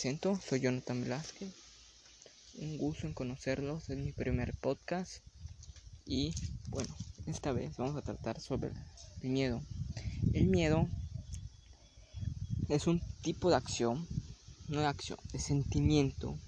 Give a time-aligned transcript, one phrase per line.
[0.00, 1.52] presento, soy Jonathan Velázquez.
[2.54, 5.24] Un gusto en conocerlos, es mi primer podcast.
[6.06, 6.36] Y
[6.68, 6.94] bueno,
[7.26, 8.70] esta vez vamos a tratar sobre
[9.22, 9.60] el miedo.
[10.34, 10.88] El miedo
[12.68, 14.06] es un tipo de acción,
[14.68, 16.38] no de acción, de sentimiento,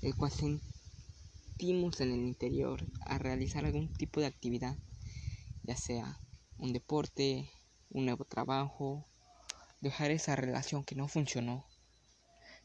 [0.00, 4.76] el cual sentimos en el interior a realizar algún tipo de actividad,
[5.62, 6.18] ya sea
[6.58, 7.48] un deporte,
[7.90, 9.06] un nuevo trabajo,
[9.80, 11.64] dejar esa relación que no funcionó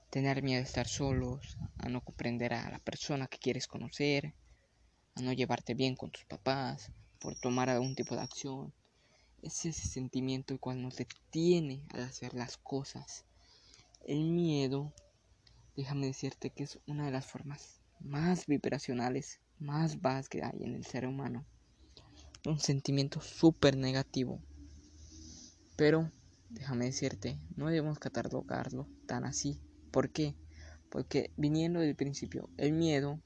[0.10, 4.34] tener miedo a estar solos, a no comprender a la persona que quieres conocer,
[5.16, 8.74] a no llevarte bien con tus papás, por tomar algún tipo de acción.
[9.42, 13.26] Es ese sentimiento el cual nos detiene al hacer las cosas.
[14.06, 14.94] El miedo,
[15.76, 20.76] déjame decirte que es una de las formas más vibracionales, más bajas que hay en
[20.76, 21.46] el ser humano.
[22.46, 24.42] Un sentimiento súper negativo.
[25.76, 26.12] Pero,
[26.50, 29.60] déjame decirte, no debemos catalogarlo tan así
[29.92, 30.36] ¿Por qué?
[30.90, 33.22] Porque viniendo del principio, el miedo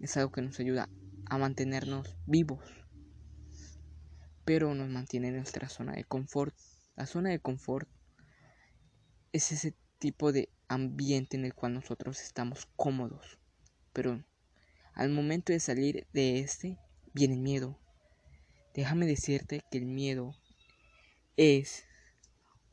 [0.00, 0.88] es algo que nos ayuda
[1.26, 2.64] a mantenernos vivos,
[4.44, 6.54] pero nos mantiene en nuestra zona de confort.
[6.94, 7.88] La zona de confort
[9.32, 13.38] es ese tipo de ambiente en el cual nosotros estamos cómodos,
[13.92, 14.24] pero
[14.94, 16.78] al momento de salir de este
[17.12, 17.78] viene el miedo.
[18.74, 20.34] Déjame decirte que el miedo
[21.36, 21.84] es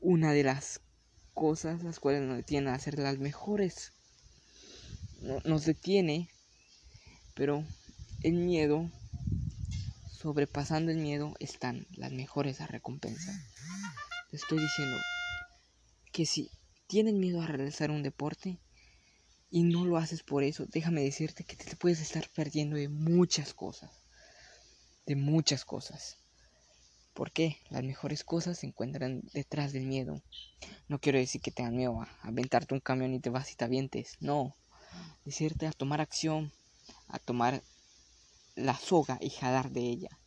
[0.00, 0.80] una de las
[1.34, 3.92] cosas las cuales nos detienen a hacer las mejores.
[5.44, 6.30] nos detiene,
[7.34, 7.64] pero
[8.22, 8.90] el miedo,
[10.10, 13.34] sobrepasando el miedo, están las mejores a recompensar.
[14.30, 14.96] Te estoy diciendo
[16.12, 16.50] que si
[16.86, 18.60] tienes miedo a realizar un deporte
[19.50, 23.54] y no lo haces por eso, déjame decirte que te puedes estar perdiendo de muchas
[23.54, 24.02] cosas.
[25.06, 26.23] De muchas cosas.
[27.14, 27.58] ¿Por qué?
[27.70, 30.20] Las mejores cosas se encuentran detrás del miedo.
[30.88, 33.64] No quiero decir que tengas miedo a aventarte un camión y te vas y te
[33.64, 34.16] avientes.
[34.20, 34.56] No.
[35.24, 36.52] Decirte a tomar acción,
[37.06, 37.62] a tomar
[38.56, 40.20] la soga y jalar de ella.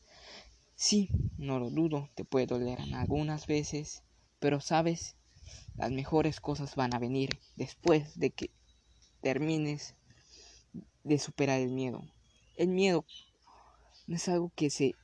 [0.76, 4.03] Sí, no lo dudo, te puede doler algunas veces,
[4.40, 5.18] pero sabes,
[5.76, 8.50] las mejores cosas van a venir después de que
[9.22, 9.96] termines
[11.03, 12.02] de superar el miedo.
[12.56, 13.06] El miedo
[14.08, 14.96] no es algo que se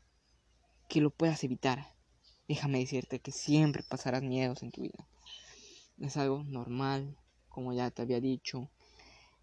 [0.94, 1.88] que lo puedas evitar.
[2.48, 5.08] Déjame decirte que siempre pasarás miedos en tu vida.
[5.98, 7.18] Es algo normal,
[7.50, 8.70] como ya te había dicho.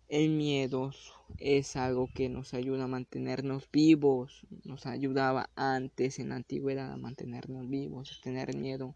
[0.06, 0.92] El miedo
[1.38, 4.46] es algo que nos ayuda a mantenernos vivos.
[4.62, 8.94] Nos ayudaba antes en la antigüedad a mantenernos vivos, a tener miedo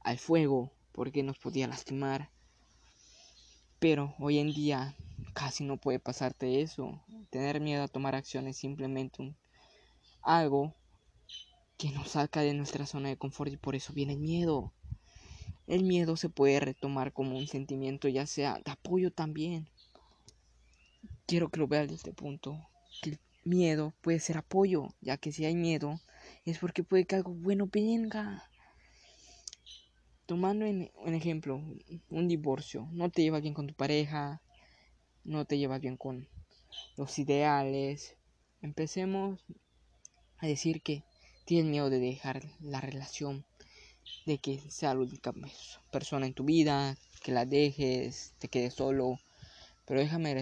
[0.00, 2.28] al fuego, porque nos podía lastimar.
[3.78, 4.94] Pero hoy en día
[5.32, 7.02] casi no puede pasarte eso.
[7.30, 9.34] Tener miedo a tomar acciones simplemente un,
[10.20, 10.74] algo
[11.76, 14.72] que nos saca de nuestra zona de confort y por eso viene el miedo.
[15.66, 19.68] El miedo se puede retomar como un sentimiento ya sea de apoyo también.
[21.26, 22.68] Quiero que lo veas desde este punto.
[23.02, 26.00] Que el miedo puede ser apoyo, ya que si hay miedo
[26.44, 28.48] es porque puede que algo bueno venga.
[30.26, 31.62] Tomando en, un ejemplo
[32.10, 34.42] un divorcio, no te llevas bien con tu pareja,
[35.24, 36.28] no te llevas bien con
[36.96, 38.16] los ideales.
[38.60, 39.44] Empecemos
[40.38, 41.04] a decir que
[41.46, 43.44] Tienes miedo de dejar la relación,
[44.26, 45.32] de que sea la única
[45.92, 49.20] persona en tu vida, que la dejes, te quedes solo.
[49.84, 50.34] Pero déjame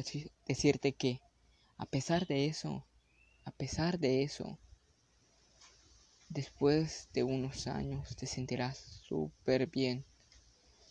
[0.47, 1.21] decirte que
[1.77, 2.87] a pesar de eso,
[3.45, 4.59] a pesar de eso,
[6.31, 10.07] después de unos años te sentirás súper bien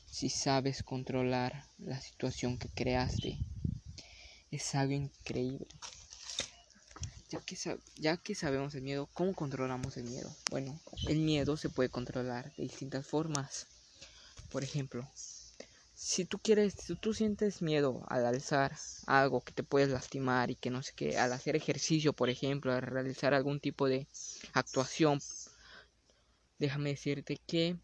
[0.06, 3.40] si sabes controlar la situación que creaste.
[4.52, 5.66] Es algo increíble
[7.96, 10.36] ya que, sabemos el miedo, ¿cómo controlamos el miedo?
[10.52, 13.68] Bueno, el miedo se puede controlar de distintas formas.
[14.52, 15.10] Por ejemplo,
[15.96, 18.78] si tú quieres, si tú sientes miedo al alzar
[19.08, 22.72] algo que te puedes lastimar y que no sé qué, al hacer ejercicio, por ejemplo,
[22.72, 24.08] al realizar algún tipo de
[24.54, 25.20] actuación,
[26.60, 27.78] déjame decirte que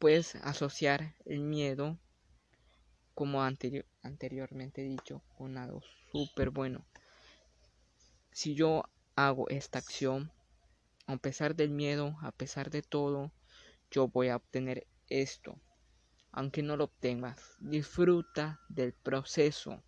[0.00, 1.96] puedes asociar el miedo,
[3.14, 6.84] como anteriormente dicho, con algo súper bueno
[8.32, 8.84] si yo
[9.16, 10.32] hago esta acción,
[11.06, 13.32] a pesar del miedo, a pesar de todo,
[13.90, 15.60] yo voy a obtener esto.
[16.32, 19.82] Aunque no lo obtengas, disfruta del proceso.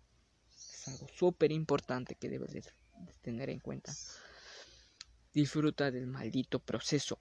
[0.49, 2.63] Es algo súper importante que debes de
[3.21, 3.93] tener en cuenta.
[5.33, 7.17] Disfruta del maldito proceso.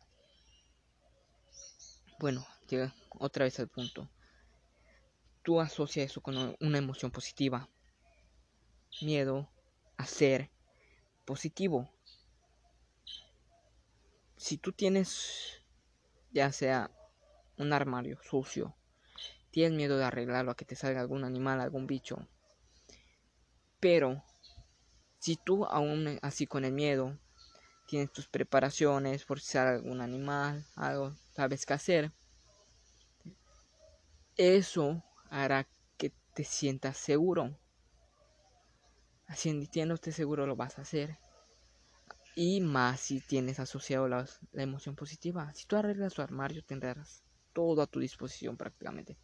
[2.19, 4.11] Bueno, llega otra vez al punto.
[5.43, 7.69] Tú asocias eso con una emoción positiva.
[9.01, 9.51] Miedo,
[9.97, 10.51] hacer,
[11.25, 11.91] positivo.
[14.37, 15.63] Si tú tienes
[16.31, 16.91] ya sea
[17.59, 18.75] un armario sucio,
[19.51, 22.27] tienes miedo de arreglarlo a que te salga algún animal, algún bicho,
[23.83, 24.23] Pero
[25.19, 27.19] si tú aún así con el miedo
[27.89, 32.13] tienes tus preparaciones por si algún animal, algo, sabes qué hacer,
[34.37, 37.59] eso hará que te sientas seguro.
[39.35, 41.19] Sintiéndote seguro lo vas a hacer.
[42.35, 45.53] Y más si tienes asociado la, la emoción positiva.
[45.55, 47.23] Si tú arreglas tu armario tendrás
[47.53, 49.17] todo a tu disposición prácticamente.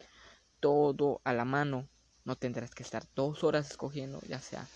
[0.61, 1.89] Todo a la mano.
[2.25, 4.67] No tendrás que estar dos horas escogiendo ya sea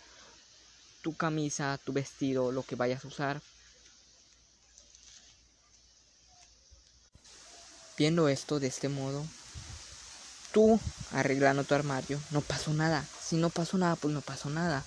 [1.03, 3.43] tu camisa, tu vestido, lo que vayas a usar.
[7.99, 9.27] Viendo esto de este modo,
[10.53, 10.81] tú
[11.13, 13.05] arreglando tu armario, no pasó nada.
[13.21, 14.85] Si no pasó nada, pues no pasó nada.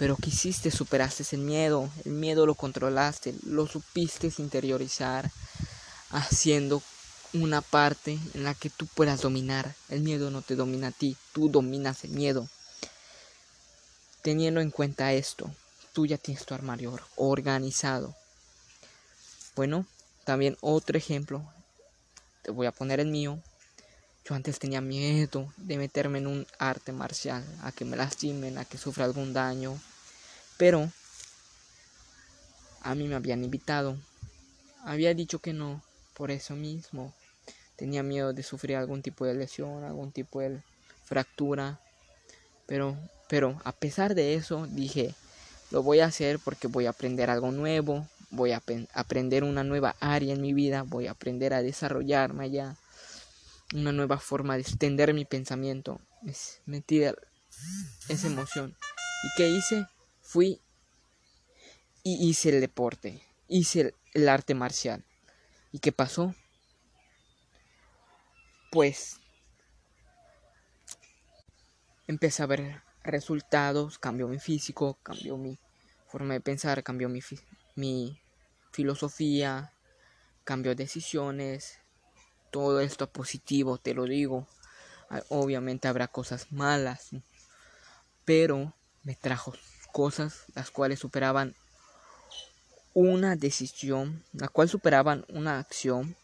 [0.00, 0.70] Pero ¿qué hiciste?
[0.70, 1.90] Superaste el miedo.
[2.06, 5.30] El miedo lo controlaste, lo supiste interiorizar,
[6.08, 6.82] haciendo
[7.34, 9.74] una parte en la que tú puedas dominar.
[9.90, 12.48] El miedo no te domina a ti, tú dominas el miedo.
[14.22, 15.54] Teniendo en cuenta esto,
[15.92, 18.16] tú ya tienes tu armario organizado.
[19.54, 19.84] Bueno,
[20.24, 21.44] también otro ejemplo,
[22.40, 23.38] te voy a poner el mío.
[24.24, 28.64] Yo antes tenía miedo de meterme en un arte marcial, a que me lastimen, a
[28.64, 29.78] que sufra algún daño.
[30.60, 30.92] Pero
[32.82, 33.96] a mí me habían invitado.
[34.84, 37.14] Había dicho que no, por eso mismo.
[37.76, 40.60] Tenía miedo de sufrir algún tipo de lesión, algún tipo de
[41.04, 41.80] fractura.
[42.66, 42.94] Pero,
[43.26, 45.14] pero a pesar de eso, dije,
[45.70, 48.62] lo voy a hacer porque voy a aprender algo nuevo, voy a
[48.92, 52.76] aprender una nueva área en mi vida, voy a aprender a desarrollarme allá,
[53.72, 56.02] una nueva forma de extender mi pensamiento.
[56.26, 57.14] Es mentira
[58.10, 58.76] esa emoción.
[59.24, 59.86] ¿Y qué hice?
[60.30, 60.60] Fui
[62.04, 65.04] y hice el deporte, hice el arte marcial.
[65.72, 66.36] ¿Y qué pasó?
[68.70, 69.18] Pues
[72.06, 75.58] empecé a ver resultados, cambió mi físico, cambió mi
[76.06, 77.18] forma de pensar, cambió mi,
[77.74, 78.22] mi
[78.70, 79.72] filosofía,
[80.44, 81.80] cambió decisiones,
[82.52, 84.46] todo esto positivo, te lo digo.
[85.28, 87.10] Obviamente habrá cosas malas,
[88.24, 89.54] pero me trajo
[89.92, 91.54] cosas las cuales superaban
[92.94, 96.16] una decisión, la cual superaban una acción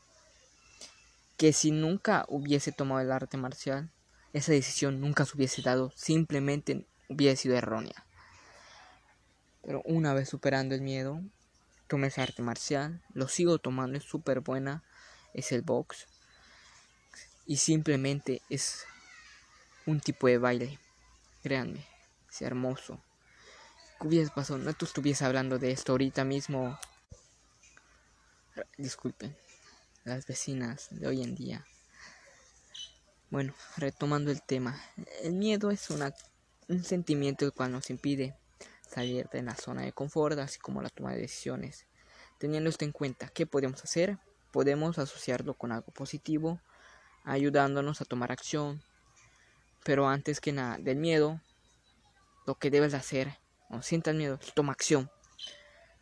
[1.37, 3.91] que si nunca hubiese tomado el arte marcial,
[4.33, 8.05] esa decisión nunca se hubiese dado, simplemente hubiese sido errónea.
[9.63, 11.21] Pero una vez superando el miedo,
[11.89, 14.83] tomé ese arte marcial, lo sigo tomando, es súper buena,
[15.35, 16.07] es el box.
[17.47, 18.85] Y simplemente es
[19.87, 20.79] un tipo de baile,
[21.43, 21.85] créanme,
[22.29, 23.01] es hermoso.
[24.01, 24.59] ¿Qué hubiese pasado?
[24.59, 26.79] No tú estuviese hablando de esto ahorita mismo.
[28.77, 29.35] Disculpen,
[30.05, 31.67] las vecinas de hoy en día.
[33.31, 34.79] Bueno, retomando el tema,
[35.23, 36.15] el miedo es una,
[36.69, 38.37] un sentimiento el cual nos impide
[38.87, 41.87] salir de la zona de confort, así como la toma de decisiones.
[42.39, 44.19] Teniendo esto en cuenta, ¿qué podemos hacer?
[44.53, 46.61] Podemos asociarlo con algo positivo,
[47.25, 48.83] ayudándonos a tomar acción.
[49.85, 51.41] Pero antes que nada del miedo,
[52.47, 55.11] lo que debes hacer, no sientas miedo, toma acción.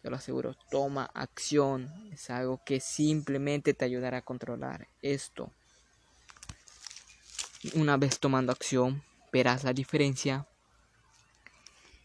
[0.03, 1.91] Te lo aseguro, toma acción.
[2.13, 5.51] Es algo que simplemente te ayudará a controlar esto.
[7.75, 9.03] Una vez tomando acción,
[9.33, 10.47] verás la diferencia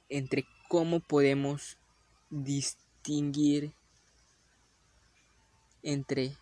[0.07, 1.77] entre cómo podemos
[2.29, 3.74] distinguir
[5.83, 6.38] entre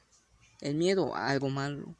[0.61, 1.95] el miedo a algo malo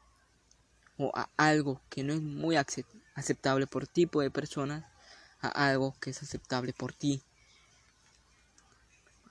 [0.96, 4.84] o a algo que no es muy aceptable por tipo de personas
[5.40, 7.22] a algo que es aceptable por ti.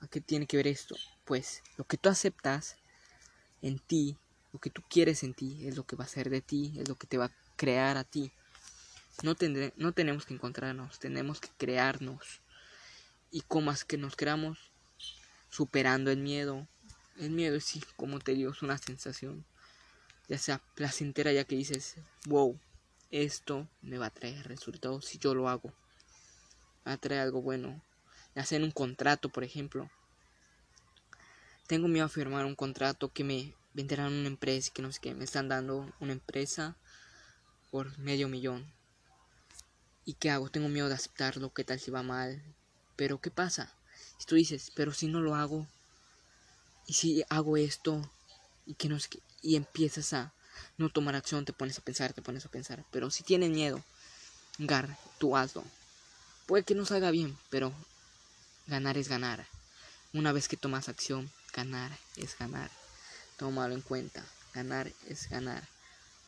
[0.00, 0.96] ¿A qué tiene que ver esto?
[1.24, 2.76] Pues lo que tú aceptas
[3.62, 4.16] en ti,
[4.52, 6.88] lo que tú quieres en ti, es lo que va a ser de ti, es
[6.88, 8.32] lo que te va a crear a ti.
[9.22, 12.40] No, tendré, no tenemos que encontrarnos, tenemos que crearnos.
[13.30, 14.70] Y como es que nos creamos
[15.50, 16.66] superando el miedo.
[17.18, 19.44] El miedo es sí, como te digo, es una sensación.
[20.28, 21.96] Ya sea placentera ya que dices,
[22.26, 22.58] wow,
[23.10, 25.72] esto me va a traer resultados si yo lo hago.
[26.86, 27.82] Va a traer algo bueno.
[28.50, 29.90] En un contrato, por ejemplo.
[31.66, 35.12] Tengo miedo a firmar un contrato que me venderán una empresa que no sé qué.
[35.12, 36.76] Me están dando una empresa
[37.70, 38.72] por medio millón.
[40.04, 40.50] ¿Y qué hago?
[40.50, 42.40] Tengo miedo de aceptarlo, qué tal si va mal.
[42.96, 43.74] Pero ¿qué pasa?
[44.18, 45.66] Si tú dices, pero si no lo hago,
[46.86, 48.08] y si hago esto,
[48.66, 50.32] y que no sé qué, y empiezas a
[50.76, 52.84] no tomar acción, te pones a pensar, te pones a pensar.
[52.90, 53.82] Pero si tienes miedo,
[54.58, 55.64] gar, tú hazlo.
[56.48, 57.74] Puede que no salga bien, pero
[58.66, 59.46] ganar es ganar.
[60.14, 62.70] Una vez que tomas acción, ganar es ganar.
[63.36, 64.24] Tómalo en cuenta.
[64.54, 65.62] Ganar es ganar.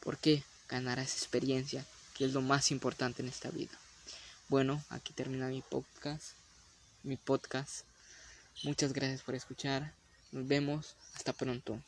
[0.01, 0.45] ¿Por qué?
[0.69, 3.73] ganarás experiencia, que es lo más importante en esta vida.
[4.49, 6.33] Bueno, aquí termina mi podcast.
[7.03, 7.87] Mi podcast.
[8.63, 9.95] Muchas gracias por escuchar.
[10.33, 10.97] Nos vemos.
[11.15, 11.81] Hasta pronto.